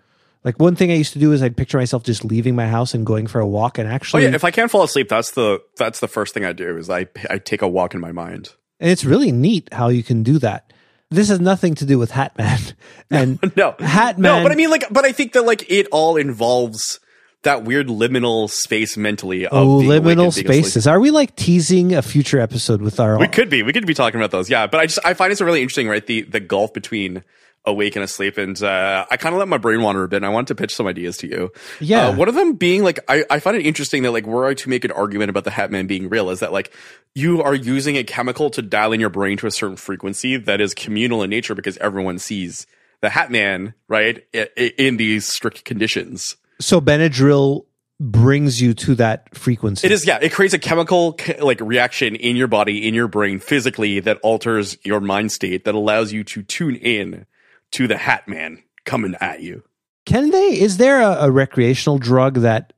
[0.45, 2.95] Like one thing I used to do is I'd picture myself just leaving my house
[2.95, 5.33] and going for a walk, and Oh actually, yeah, if I can't fall asleep, that's
[5.33, 8.13] the that's the first thing I do is I I take a walk in my
[8.13, 8.53] mind.
[8.79, 10.73] And it's really neat how you can do that.
[11.11, 12.75] This has nothing to do with Hatman.
[13.11, 16.17] And No, Hatman, no, but I mean, like, but I think that like it all
[16.17, 16.99] involves
[17.47, 19.47] that weird liminal space mentally.
[19.47, 20.87] Of oh, liminal spaces.
[20.87, 23.19] Are we like teasing a future episode with our?
[23.19, 24.67] We could be, we could be talking about those, yeah.
[24.67, 26.07] But I just I find it's really interesting, right?
[26.07, 27.25] The the gulf between
[27.69, 30.19] awake and asleep, and uh, I kind of let my brain wander a bit.
[30.19, 31.51] and I wanted to pitch some ideas to you.
[31.81, 32.09] Yeah.
[32.11, 34.55] uh, one of them being like I I find it interesting that like were I
[34.55, 36.73] to make an argument about the Hatman being real, is that like
[37.15, 40.61] you are using a chemical to dial in your brain to a certain frequency that
[40.61, 42.67] is communal in nature because everyone sees
[43.01, 46.37] the Hatman, right, i- i- in these strict conditions.
[46.61, 47.67] So Benadryl
[47.99, 49.87] brings you to that frequency.
[49.87, 50.19] It is, yeah.
[50.21, 54.77] It creates a chemical like reaction in your body, in your brain, physically that alters
[54.85, 57.27] your mind state that allows you to tune in
[57.73, 59.63] to the Hat Man coming at you.
[60.05, 60.61] Can they?
[60.61, 62.73] Is there a, a recreational drug that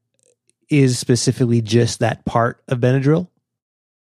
[0.70, 3.28] is specifically just that part of Benadryl?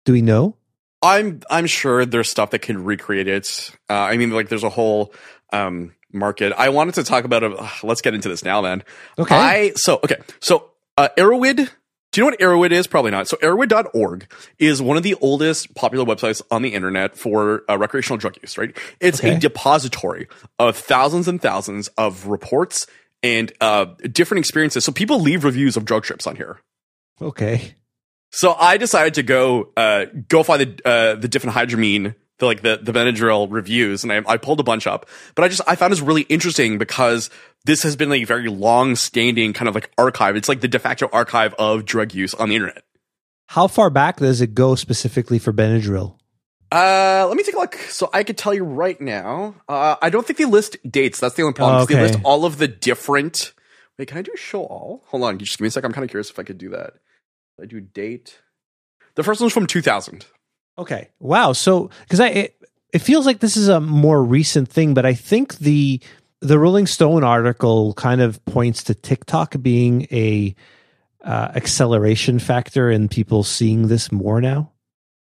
[0.06, 0.58] Do we know?
[1.02, 3.72] I'm I'm sure there's stuff that can recreate it.
[3.90, 5.14] Uh, I mean, like there's a whole
[5.54, 6.54] um, market.
[6.58, 7.44] I wanted to talk about.
[7.84, 8.84] Let's get into this now, then.
[9.20, 9.36] Okay.
[9.36, 10.18] I so okay.
[10.40, 11.70] So uh, Erowid.
[12.12, 12.88] Do you know what Erowid is?
[12.88, 13.28] Probably not.
[13.28, 18.18] So Erowid.org is one of the oldest popular websites on the internet for uh, recreational
[18.18, 18.58] drug use.
[18.58, 18.76] Right?
[19.02, 19.36] It's Okay.
[19.36, 22.88] a depository of thousands and thousands of reports
[23.22, 24.86] and uh, different experiences.
[24.86, 26.62] So people leave reviews of drug trips on here.
[27.22, 27.76] okay.
[28.32, 32.80] So I decided to go uh, go find the uh, the diphenhydramine, the like the
[32.82, 35.08] the Benadryl reviews, and I, I pulled a bunch up.
[35.36, 37.30] But I just I found this really interesting because
[37.66, 40.36] this has been like a very long standing kind of like archive.
[40.36, 42.84] It's like the de facto archive of drug use on the internet.
[43.50, 46.18] How far back does it go specifically for Benadryl?
[46.72, 47.76] Uh, let me take a look.
[47.76, 49.56] So I could tell you right now.
[49.70, 51.20] Uh, I don't think they list dates.
[51.20, 51.86] That's the only problem.
[51.86, 52.02] They Okay.
[52.02, 53.54] list all of the different.
[53.98, 55.04] Wait, can I do show all?
[55.08, 55.86] Hold on, just give me a sec.
[55.86, 56.94] I'm kind of curious if I could do that.
[57.62, 58.40] I do date.
[59.16, 60.26] The first one's from 2000.
[60.78, 61.10] Okay.
[61.20, 61.54] Wow.
[61.54, 62.62] So because I it,
[62.94, 66.02] it feels like this is a more recent thing, but I think the
[66.42, 70.56] the Rolling Stone article kind of points to TikTok being a
[71.24, 74.72] uh, acceleration factor in people seeing this more now.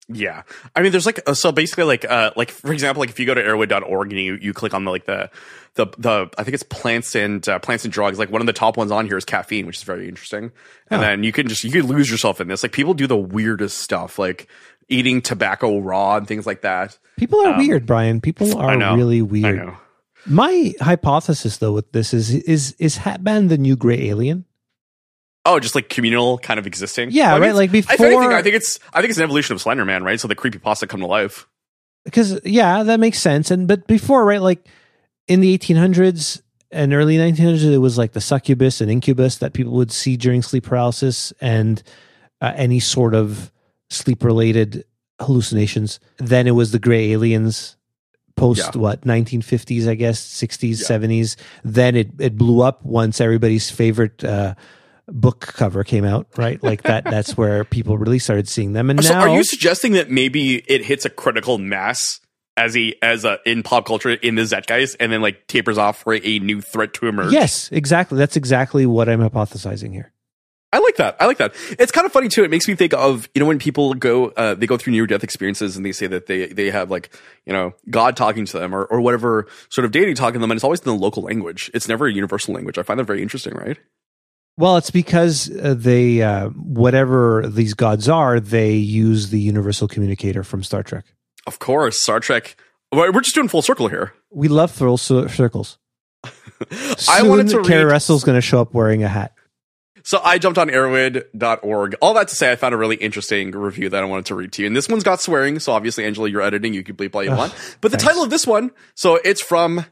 [0.10, 0.44] Yeah.
[0.76, 3.26] I mean, there's like, uh, so basically like, uh, like for example, like if you
[3.26, 5.30] go to erowid.org and you, you click on the, like the,
[5.76, 8.20] the, the, I think it's plants and, uh, plants and drugs.
[8.20, 10.52] Like one of the top ones on here is caffeine, which is very interesting.
[10.90, 12.64] And then you can just, you can lose yourself in this.
[12.64, 14.50] Like people do the weirdest stuff, like
[14.92, 16.98] eating tobacco raw and things like that.
[17.18, 18.22] People are Um, weird, Brian.
[18.22, 18.96] People I are know.
[18.96, 19.58] really I weird.
[19.58, 19.78] know.
[20.26, 24.46] My hypothesis though with this is is is Hatman the new gray alien?
[25.46, 27.10] Oh, just like communal kind of existing.
[27.12, 27.56] Yeah, Well, I mean, right.
[27.56, 30.04] Like If anything, before, I think it's, I think it's an evolution of Slender Man,
[30.04, 30.20] right?
[30.20, 31.48] So the creepy pasta come to life.
[32.06, 33.50] because yeah, that makes sense.
[33.50, 34.64] And but before, right, like
[35.28, 39.74] in the 1800s and early 1900s, it was like the succubus and incubus that people
[39.74, 41.82] would see during sleep paralysis and
[42.42, 43.52] uh, any sort of
[43.92, 44.86] sleep related
[45.20, 46.00] hallucinations.
[46.18, 47.76] Then it was the gray aliens.
[48.38, 48.82] Post Yeah.
[48.82, 50.88] what 1950s, I guess 60s, Yeah.
[50.88, 51.36] 70s.
[51.64, 54.56] Then it it blew up once everybody's favorite uh,
[55.08, 56.28] book cover came out.
[56.38, 57.04] Right, like that.
[57.16, 58.90] that's where people really started seeing them.
[58.90, 62.20] And So now, are you suggesting that maybe it hits a critical mass
[62.58, 66.02] as a as a in pop culture in the zeitgeist and then like tapers off
[66.02, 67.34] for a new threat to emerge?
[67.34, 68.18] Yes, exactly.
[68.18, 70.14] That's exactly what I'm hypothesizing here.
[70.74, 71.18] I like that.
[71.20, 71.54] I like that.
[71.78, 72.44] It's kind of funny too.
[72.44, 75.06] It makes me think of you know when people go uh, they go through near
[75.06, 77.14] death experiences and they say that they they have like
[77.46, 80.52] you know God talking to them or or whatever sort of deity talking to them,
[80.52, 81.70] and it's always in the local language.
[81.74, 82.78] It's never a universal language.
[82.78, 83.54] I find that very interesting.
[83.54, 83.78] Right?
[84.58, 90.44] Well, it's because uh, they, uh, whatever these gods are, they use the universal communicator
[90.44, 91.06] from Star Trek.
[91.48, 92.56] Of course, Star Trek.
[92.94, 94.14] We're just doing full circle here.
[94.30, 95.78] We love full cir- circles.
[97.10, 99.34] I wanted to Keri read- Russell's going to show up wearing a hat.
[100.04, 101.96] So I jumped on erowid.org.
[102.02, 104.52] All that to say, I found a really interesting review that I wanted to read
[104.54, 104.68] to you.
[104.68, 105.60] And this one's got swearing.
[105.60, 106.74] So obviously, Angelo, you're editing.
[106.74, 107.78] You can bleep all you Ugh, want.
[107.82, 108.04] But the thanks.
[108.06, 109.86] title of this one, so it's from,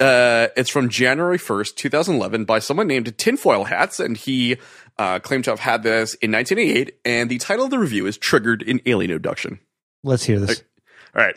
[0.00, 4.00] uh, it's from January 1st, 2011 by someone named Tinfoil Hats.
[4.00, 4.58] And he,
[4.98, 6.98] uh, claimed to have had this in 1988.
[7.04, 9.60] And the title of the review is Triggered in Alien Abduction.
[10.02, 10.62] Let's hear this.
[11.16, 11.36] All right.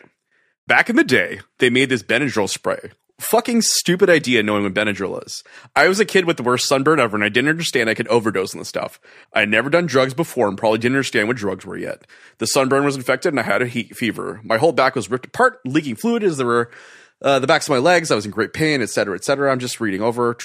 [0.66, 2.90] Back in the day, they made this Benadryl spray.
[3.18, 5.42] Fucking stupid idea knowing what Benadryl is.
[5.74, 8.06] I was a kid with the worst sunburn ever and I didn't understand I could
[8.06, 9.00] overdose on the stuff.
[9.32, 12.06] I had never done drugs before and probably didn't understand what drugs were yet.
[12.38, 14.40] The sunburn was infected and I had a heat fever.
[14.44, 16.70] My whole back was ripped apart, leaking fluid as there were
[17.22, 18.10] uh, the backs of my legs.
[18.10, 19.50] I was in great pain, etc., etc.
[19.50, 20.36] I'm just reading over.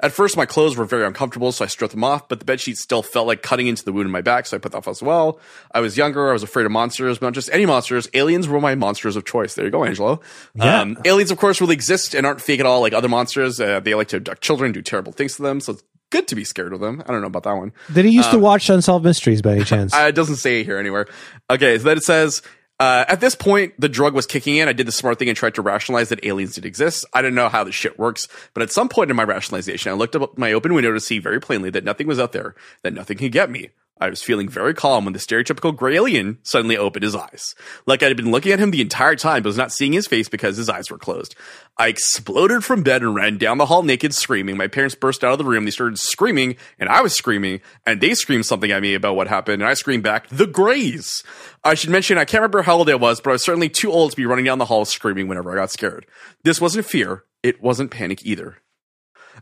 [0.00, 2.58] At first, my clothes were very uncomfortable, so I stripped them off, but the bed
[2.58, 4.78] bedsheet still felt like cutting into the wound in my back, so I put that
[4.78, 5.40] off as well.
[5.72, 6.30] I was younger.
[6.30, 8.08] I was afraid of monsters, but not just any monsters.
[8.14, 9.54] Aliens were my monsters of choice.
[9.54, 10.20] There you go, Angelo.
[10.54, 10.80] Yeah.
[10.80, 13.60] Um, aliens, of course, really exist and aren't fake at all like other monsters.
[13.60, 16.34] Uh, they like to abduct children, do terrible things to them, so it's good to
[16.34, 17.02] be scared of them.
[17.06, 17.72] I don't know about that one.
[17.92, 19.94] Did he used to watch Unsolved Mysteries by any chance?
[19.94, 21.06] Uh, it doesn't say here anywhere.
[21.48, 22.42] Okay, so then it says,
[22.80, 24.66] uh, at this point, the drug was kicking in.
[24.66, 27.04] I did the smart thing and tried to rationalize that aliens did exist.
[27.12, 29.94] I didn't know how this shit works, but at some point in my rationalization, I
[29.94, 32.94] looked up my open window to see very plainly that nothing was out there, that
[32.94, 33.68] nothing could get me.
[34.00, 37.54] I was feeling very calm when the stereotypical gray alien suddenly opened his eyes.
[37.86, 40.06] Like I had been looking at him the entire time, but was not seeing his
[40.06, 41.34] face because his eyes were closed.
[41.76, 44.56] I exploded from bed and ran down the hall naked, screaming.
[44.56, 45.64] My parents burst out of the room.
[45.64, 49.28] They started screaming, and I was screaming, and they screamed something at me about what
[49.28, 51.22] happened, and I screamed back, the Greys.
[51.62, 53.92] I should mention, I can't remember how old I was, but I was certainly too
[53.92, 56.06] old to be running down the hall screaming whenever I got scared.
[56.42, 57.24] This wasn't fear.
[57.42, 58.58] It wasn't panic either.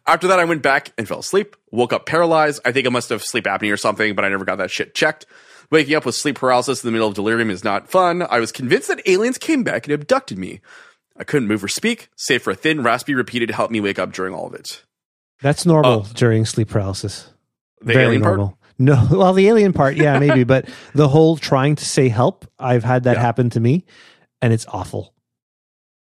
[0.07, 1.57] After that, I went back and fell asleep.
[1.71, 2.61] Woke up paralyzed.
[2.65, 4.95] I think I must have sleep apnea or something, but I never got that shit
[4.95, 5.27] checked.
[5.71, 8.23] Waking up with sleep paralysis in the middle of delirium is not fun.
[8.31, 10.61] I was convinced that aliens came back and abducted me.
[11.19, 13.99] I couldn't move or speak, save for a thin, raspy repeated to help me wake
[13.99, 14.85] up during all of it.
[15.43, 16.07] That's normal Oh.
[16.15, 17.29] during sleep paralysis.
[17.81, 18.37] The Very alien part?
[18.39, 18.59] normal.
[18.79, 22.85] No, well, the alien part, yeah, maybe, but the whole trying to say help, I've
[22.85, 23.23] had that Yeah.
[23.23, 23.85] happen to me,
[24.41, 25.13] and it's awful.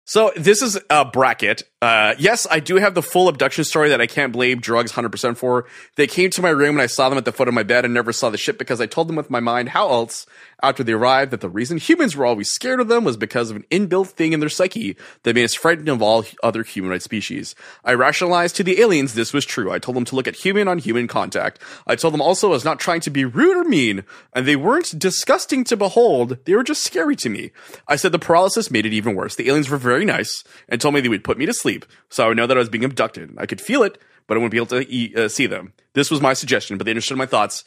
[0.07, 1.63] So this is a bracket.
[1.81, 5.35] Uh, yes, I do have the full abduction story that I can't blame drugs 100%
[5.35, 5.65] for.
[5.95, 7.85] They came to my room and I saw them at the foot of my bed
[7.85, 10.27] and never saw the ship because I told them with my mind how else
[10.61, 13.57] after they arrived that the reason humans were always scared of them was because of
[13.57, 17.55] an inbuilt thing in their psyche that made us frightened of all other humanoid species.
[17.83, 19.71] I rationalized to the aliens this was true.
[19.71, 21.59] I told them to look at human on human contact.
[21.87, 24.55] I told them also I was not trying to be rude or mean, and they
[24.55, 26.37] weren't disgusting to behold.
[26.45, 27.51] They were just scary to me.
[27.87, 29.35] I said the paralysis made it even worse.
[29.35, 32.25] The aliens were very nice and told me they would put me to sleep, so
[32.25, 33.33] I would know that I was being abducted.
[33.37, 35.73] I could feel it, but I wouldn't be able to uh, see them.
[35.93, 37.63] This was my suggestion, but they understood my thoughts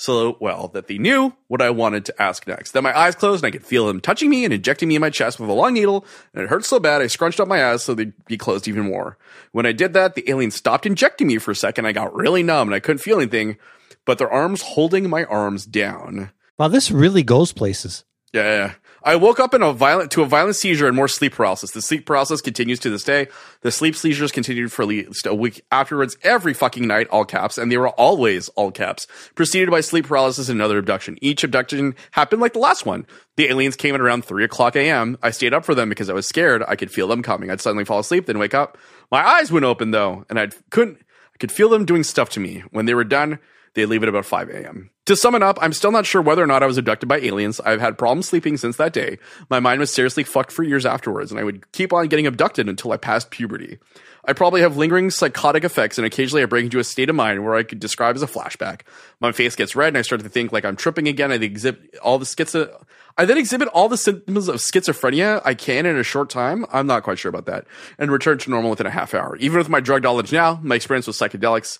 [0.00, 2.72] so well that they knew what I wanted to ask next.
[2.72, 5.00] Then my eyes closed and I could feel them touching me and injecting me in
[5.00, 7.64] my chest with a long needle, and it hurt so bad I scrunched up my
[7.64, 9.18] eyes so they'd be closed even more.
[9.52, 11.86] When I did that, the alien stopped injecting me for a second.
[11.86, 13.58] I got really numb and I couldn't feel anything,
[14.06, 16.30] but their arms holding my arms down.
[16.58, 18.04] Wow, this really goes places.
[18.32, 18.74] Yeah, yeah, yeah.
[19.02, 21.70] I woke up in a violent to a violent seizure and more sleep paralysis.
[21.70, 23.28] The sleep paralysis continues to this day.
[23.62, 27.56] The sleep seizures continued for at least a week afterwards, every fucking night, all caps,
[27.56, 29.06] and they were always all caps.
[29.34, 31.16] Preceded by sleep paralysis and another abduction.
[31.22, 33.06] Each abduction happened like the last one.
[33.36, 35.16] The aliens came at around three o'clock a.m.
[35.22, 36.62] I stayed up for them because I was scared.
[36.68, 37.50] I could feel them coming.
[37.50, 38.76] I'd suddenly fall asleep, then wake up.
[39.10, 40.98] My eyes wouldn't open though, and I couldn't.
[41.34, 42.64] I could feel them doing stuff to me.
[42.70, 43.38] When they were done,
[43.74, 44.90] they'd leave at about 5 a.m.
[45.06, 47.18] To sum it up, I'm still not sure whether or not I was abducted by
[47.18, 47.60] aliens.
[47.60, 49.18] I've had problems sleeping since that day.
[49.48, 52.68] My mind was seriously fucked for years afterwards, and I would keep on getting abducted
[52.68, 53.78] until I passed puberty.
[54.24, 57.44] I probably have lingering psychotic effects, and occasionally I break into a state of mind
[57.44, 58.82] where I could describe as a flashback.
[59.18, 61.32] My face gets red, and I start to think like I'm tripping again.
[61.32, 62.84] I exhibit all the schizo.
[63.16, 66.66] I then exhibit all the symptoms of schizophrenia I can in a short time.
[66.72, 67.66] I'm not quite sure about that,
[67.98, 69.36] and return to normal within a half hour.
[69.36, 71.78] Even with my drug knowledge now, my experience with psychedelics,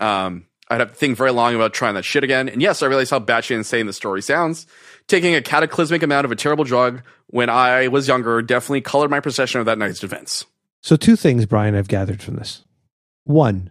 [0.00, 2.48] um, I'd have to think very long about trying that shit again.
[2.48, 4.66] And yes, I realize how batshit insane the story sounds.
[5.06, 9.20] Taking a cataclysmic amount of a terrible drug when I was younger definitely colored my
[9.20, 10.46] perception of that night's events.
[10.80, 12.64] So, two things, Brian, I've gathered from this.
[13.24, 13.70] One,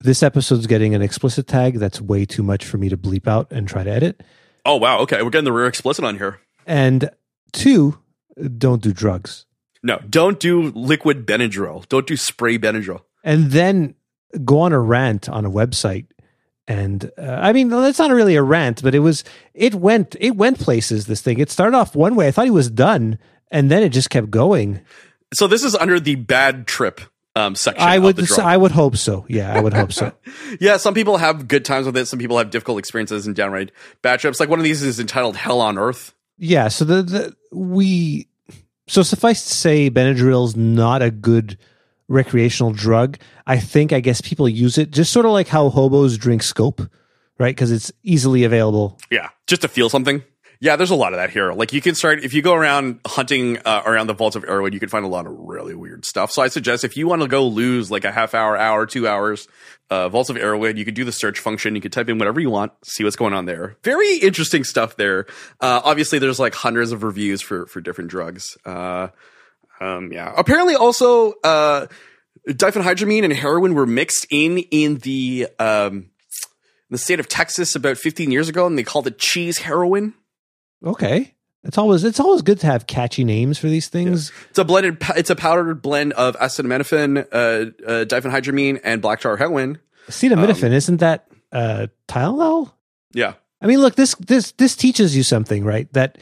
[0.00, 3.48] this episode's getting an explicit tag that's way too much for me to bleep out
[3.50, 4.22] and try to edit.
[4.64, 6.40] Oh wow, okay, we're getting the rear explicit on here.
[6.66, 7.10] And
[7.52, 7.98] two,
[8.56, 9.44] don't do drugs.
[9.82, 11.86] No, don't do liquid Benadryl.
[11.88, 13.02] Don't do spray Benadryl.
[13.22, 13.94] And then
[14.44, 16.06] go on a rant on a website
[16.68, 19.24] And uh, I mean, that's not really a rant, but it was.
[19.54, 20.16] It went.
[20.20, 21.06] It went places.
[21.06, 21.38] This thing.
[21.38, 22.28] It started off one way.
[22.28, 23.18] I thought he was done,
[23.50, 24.80] and then it just kept going.
[25.34, 27.00] So this is under the bad trip
[27.34, 27.82] um, section.
[27.82, 28.38] I would.
[28.38, 29.26] I would hope so.
[29.28, 30.12] Yeah, I would hope so.
[30.60, 32.06] yeah, some people have good times with it.
[32.06, 34.38] Some people have difficult experiences and downright bad trips.
[34.38, 36.68] Like one of these is entitled "Hell on Earth." Yeah.
[36.68, 38.28] So the, the we.
[38.86, 41.58] So suffice to say, Benadryl's not a good
[42.10, 43.18] recreational drug.
[43.46, 43.94] I think.
[43.94, 46.82] I guess people use it just sort of like how hobos drink scope,
[47.38, 47.56] right?
[47.56, 48.98] Because it's easily available.
[49.10, 50.22] Yeah, just to feel something.
[50.62, 51.54] Yeah, there's a lot of that here.
[51.54, 54.74] Like you can start if you go around hunting uh, around the vaults of Erowid,
[54.74, 56.30] you can find a lot of really weird stuff.
[56.30, 59.08] So I suggest if you want to go lose like a half hour, hour, two
[59.08, 59.48] hours,
[59.88, 61.74] uh, vaults of Erowid, you could do the search function.
[61.74, 63.78] You could type in whatever you want, see what's going on there.
[63.84, 65.24] Very interesting stuff there.
[65.62, 68.58] Uh, obviously, there's like hundreds of reviews for for different drugs.
[69.80, 70.32] Um, yeah.
[70.36, 71.86] Apparently, also uh,
[72.48, 76.10] diphenhydramine and heroin were mixed in in the um,
[76.90, 80.14] the state of Texas about 15 years ago, and they called it cheese heroin.
[80.84, 81.34] Okay.
[81.62, 84.32] It's always it's always good to have catchy names for these things.
[84.48, 84.96] It's a blended.
[85.14, 89.78] It's a powdered blend of acetaminophen, uh, uh, diphenhydramine, and black tar heroin.
[90.08, 92.72] Acetaminophen Um, isn't that uh, Tylenol?
[93.12, 95.92] Yeah, I mean, look this this this teaches you something, right?
[95.92, 96.16] That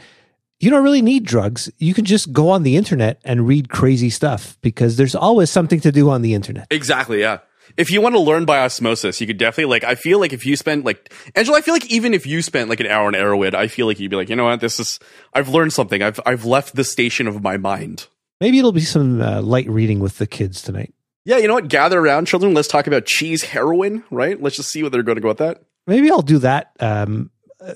[0.61, 1.71] you don't really need drugs.
[1.79, 5.81] You can just go on the internet and read crazy stuff because there's always something
[5.81, 6.67] to do on the internet.
[6.71, 7.21] exactly.
[7.21, 7.39] Yeah.
[7.77, 9.85] If you want to learn by osmosis, you could definitely like.
[9.85, 12.71] I feel like if you spend like Angelo, I feel like even if you spent
[12.71, 14.81] like an hour on Erowid, I feel like you'd be like, you know what, this
[14.81, 14.99] is.
[15.35, 16.03] I've learned something.
[16.03, 18.07] I've I've left the station of my mind.
[18.41, 20.95] Maybe it'll be some uh, light reading with the kids tonight.
[21.25, 21.69] Yeah, you know what?
[21.69, 22.55] Gather around, children.
[22.55, 24.41] Let's talk about cheese heroin, right?
[24.41, 25.63] Let's just see what they're going to go with that.
[25.87, 27.31] Maybe I'll do that um,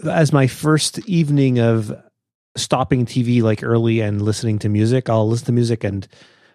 [0.08, 1.92] as my first evening of
[2.56, 5.08] stopping TV like early and listening to music.
[5.08, 6.06] I'll listen to music and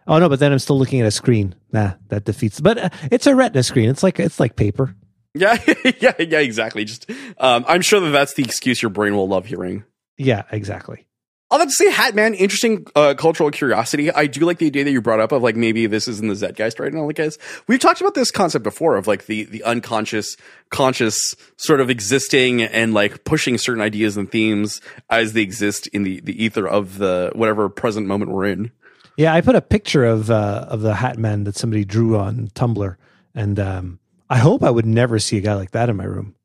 [0.07, 1.55] oh no, but then I'm still looking at a screen.
[1.71, 2.59] Nah, that defeats.
[2.59, 3.89] But uh, it's a Retina screen.
[3.89, 4.95] It's like it's like paper.
[5.33, 5.55] Yeah,
[5.99, 6.83] yeah, yeah, exactly.
[6.83, 9.83] Just, um, I'm sure that that's the excuse your brain will love hearing.
[10.17, 11.05] Yeah, exactly.
[11.49, 14.11] I'll have to say, Hat Man, interesting uh, cultural curiosity.
[14.11, 16.27] I do like the idea that you brought up of like maybe this is in
[16.27, 17.05] the Zeitgeist right now.
[17.05, 20.35] Like, guys, we've talked about this concept before of like the the unconscious,
[20.71, 26.03] conscious sort of existing and like pushing certain ideas and themes as they exist in
[26.03, 28.71] the the ether of the whatever present moment we're in.
[29.15, 32.49] Yeah, I put a picture of uh, of the Hat Man that somebody drew on
[32.55, 32.97] Tumblr,
[33.33, 36.35] and um, I hope I would never see a guy like that in my room.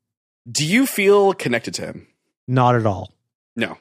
[0.49, 2.07] Do you feel connected to him?
[2.47, 3.11] Not at all.
[3.55, 3.77] No.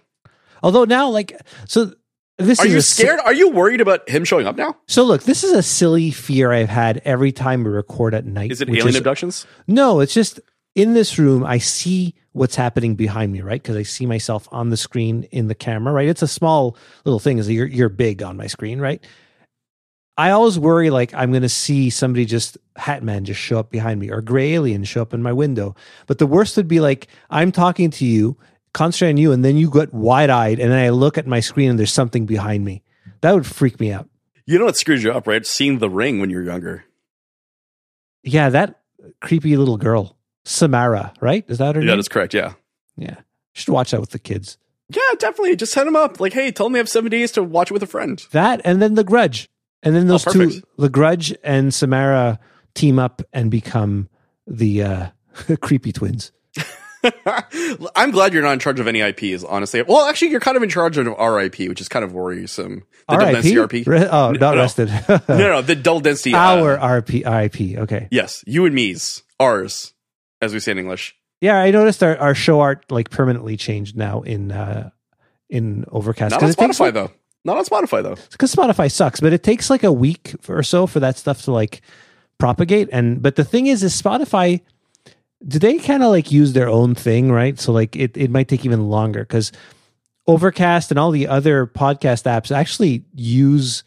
[0.63, 1.93] Although now, like, so
[2.39, 3.21] this Are is you a si- scared?
[3.25, 4.77] Are you worried about him showing up now?
[4.89, 8.51] so look, this is a silly fear I've had every time we record at night.
[8.53, 9.47] Is it alien abductions?
[9.67, 10.41] No, it's just
[10.75, 13.63] in this room, I see what's happening behind me, right?
[13.63, 16.09] Because I see myself on the screen in the camera, right?
[16.09, 17.39] It's a small little thing.
[17.39, 19.05] Is you're you're big on my screen, right?
[20.17, 23.71] I always worry like I'm going to see somebody just Hat Man just show up
[23.71, 25.75] behind me or Gray Alien show up in my window.
[26.07, 28.37] But the worst would be like I'm talking to you,
[28.73, 31.41] concentrating on you, and then you get wide eyed, and then I look at my
[31.41, 32.83] screen and there's something behind me.
[33.21, 34.09] That would freak me out.
[34.47, 35.47] You know what screws you up, right?
[35.47, 36.85] Seeing the ring when you're younger.
[38.25, 38.81] Yeah, that
[39.21, 41.45] creepy little girl, Samara, right?
[41.49, 41.97] Is that her Yeah, name?
[41.99, 42.35] that's correct.
[42.35, 42.55] Yeah.
[42.97, 43.17] Yeah,
[43.53, 44.59] should watch that with the kids.
[44.89, 45.57] Yeah, definitely.
[45.57, 46.21] Just set them up.
[46.21, 48.25] Like, hey, tell him they have seven days to watch it with a friend.
[48.33, 49.49] That and then the Grudge,
[49.83, 50.67] and then those two, Oh, perfect.
[50.79, 52.39] the Grudge and Samara
[52.75, 54.09] team up and become
[54.47, 55.07] the uh,
[55.63, 56.33] creepy twins.
[57.97, 59.83] I'm glad you're not in charge of any IPs, honestly.
[59.83, 62.85] Well, actually, you're kind of in charge of RIP, which is kind of worrisome.
[63.09, 63.87] The double density RP.
[63.87, 64.57] Re- oh, not no.
[64.57, 64.89] rested.
[65.09, 66.35] no, no, the double density.
[66.35, 67.79] uh, Our RP, RIP.
[67.83, 68.09] Okay.
[68.11, 69.95] yes, you and me's, ours,
[70.41, 71.17] as we say in English.
[71.41, 74.91] Yeah, I noticed our, our show art like permanently changed now in uh,
[75.51, 76.31] in Overcast.
[76.31, 77.11] Not on Spotify, like, though.
[77.45, 78.17] Not on Spotify, though.
[78.31, 81.53] because Spotify sucks, but it takes like a week or so for that stuff to
[81.53, 81.83] like
[82.39, 82.89] propagate.
[82.93, 84.61] And but the thing is, is Spotify
[85.47, 87.59] do they kind of like use their own thing, right?
[87.59, 89.53] So like it it might take even longer because
[90.27, 93.83] Overcast and all the other podcast apps actually use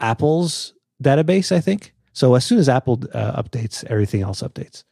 [0.00, 1.92] Apple's database, I think.
[2.12, 4.84] So as soon as Apple uh, updates, everything else updates.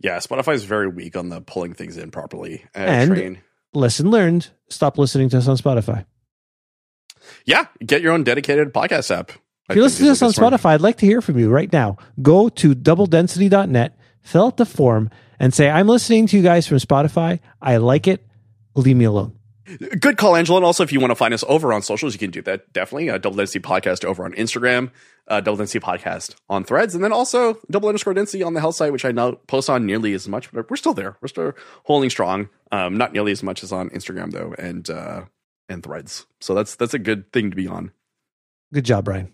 [0.00, 2.64] Yeah, Spotify is very weak on the pulling things in properly.
[2.76, 3.38] Uh, And- train.
[3.74, 6.04] Lesson learned: stop listening to us on Spotify.
[7.44, 9.30] Yeah, get your own dedicated podcast app.
[9.68, 11.98] If you listen to us on Spotify, I'd like to hear from you right now.
[12.22, 16.78] Go to doubledensity.net, fill out the form, and say, I'm listening to you guys from
[16.78, 17.40] Spotify.
[17.60, 18.26] I like it.
[18.74, 19.38] Leave me alone.
[20.00, 20.56] Good call, Angelo.
[20.56, 22.72] And also, if you want to find us over on socials, you can do that
[22.72, 23.10] definitely.
[23.10, 24.90] Uh, Double Density Podcast over on Instagram,
[25.26, 28.76] uh, Double Density Podcast on Threads, and then also Double Underscore Density on the health
[28.76, 31.18] site, which I now post on nearly as much, but we're still there.
[31.20, 31.52] We're still
[31.84, 32.48] holding strong.
[32.72, 35.24] Um, not nearly as much as on Instagram though, and uh,
[35.68, 36.24] and Threads.
[36.40, 37.92] So that's that's a good thing to be on.
[38.72, 39.32] Good job, Brian.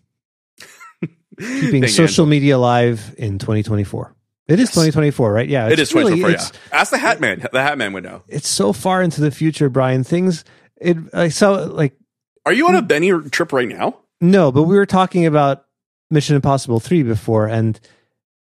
[1.39, 4.15] Keeping Thank social media alive in 2024.
[4.47, 5.49] It is 2024, right?
[5.49, 6.31] Yeah, it's is really- 2024.
[6.73, 6.79] yeah.
[6.79, 7.47] Ask the Hat Man.
[7.53, 8.23] The Hat Man would know.
[8.29, 10.05] It's so far into the future, Brian.
[10.05, 10.45] Things
[10.81, 11.97] it I saw like
[12.45, 13.99] Are you on a Benny trip right now?
[14.21, 15.65] no, but we were talking about
[16.11, 17.81] Mission Impossible 3 before and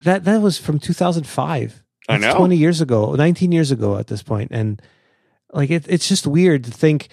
[0.03, 1.82] that that was from 2005.
[2.09, 2.34] I know.
[2.36, 4.80] 20 years ago, 19 years ago at this point and
[5.53, 7.09] like it, it's just weird to think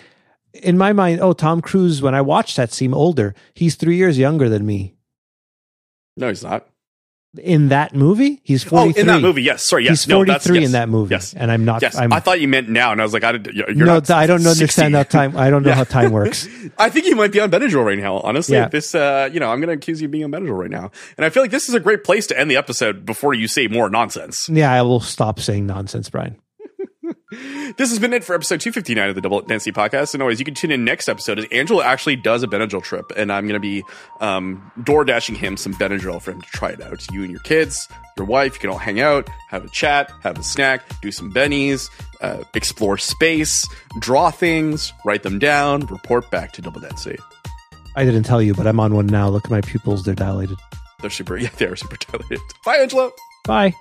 [0.53, 3.35] in my mind, oh, Tom Cruise when I watched that seemed older.
[3.53, 4.95] He's 3 years younger than me.
[6.17, 6.67] No, he's not.
[7.37, 8.97] In that movie, he's 43.
[8.97, 9.63] Oh, in that movie, yes.
[9.63, 10.01] Sorry, yes.
[10.01, 10.65] He's no, 43 that's, yes.
[10.65, 11.13] in that movie.
[11.13, 11.33] Yes.
[11.35, 13.33] And I'm not Yes, I'm I thought you meant now, and I was like, I
[13.53, 14.93] you're no, not I don't understand 60.
[14.93, 15.37] how time.
[15.37, 15.75] I don't know Yeah.
[15.75, 16.47] how time works.
[16.79, 18.17] I think you might be on Benadryl right now.
[18.21, 18.67] Honestly, Yeah.
[18.67, 20.89] this, uh, you know, I'm going to accuse you of being on Benadryl right now,
[21.17, 23.47] and I feel like this is a great place to end the episode before you
[23.47, 24.49] say more nonsense.
[24.49, 26.35] Yeah, I will stop saying nonsense, Brian.
[27.31, 30.15] This has been it for episode 259 of the Double Density Podcast.
[30.15, 33.11] And always, you can tune in next episode as Angelo actually does a Benadryl trip,
[33.15, 33.83] and I'm going to be
[34.19, 37.05] um, door dashing him some Benadryl for him to try it out.
[37.11, 40.39] You and your kids, your wife, you can all hang out, have a chat, have
[40.39, 43.67] a snack, do some bennies, uh, explore space,
[43.99, 47.19] draw things, write them down, report back to Double Density.
[47.95, 49.29] I didn't tell you, but I'm on one now.
[49.29, 50.57] Look at my pupils; they're dilated.
[51.01, 52.39] They're super, yeah, they're super dilated.
[52.65, 53.11] Bye, Angelo.
[53.45, 53.75] Bye.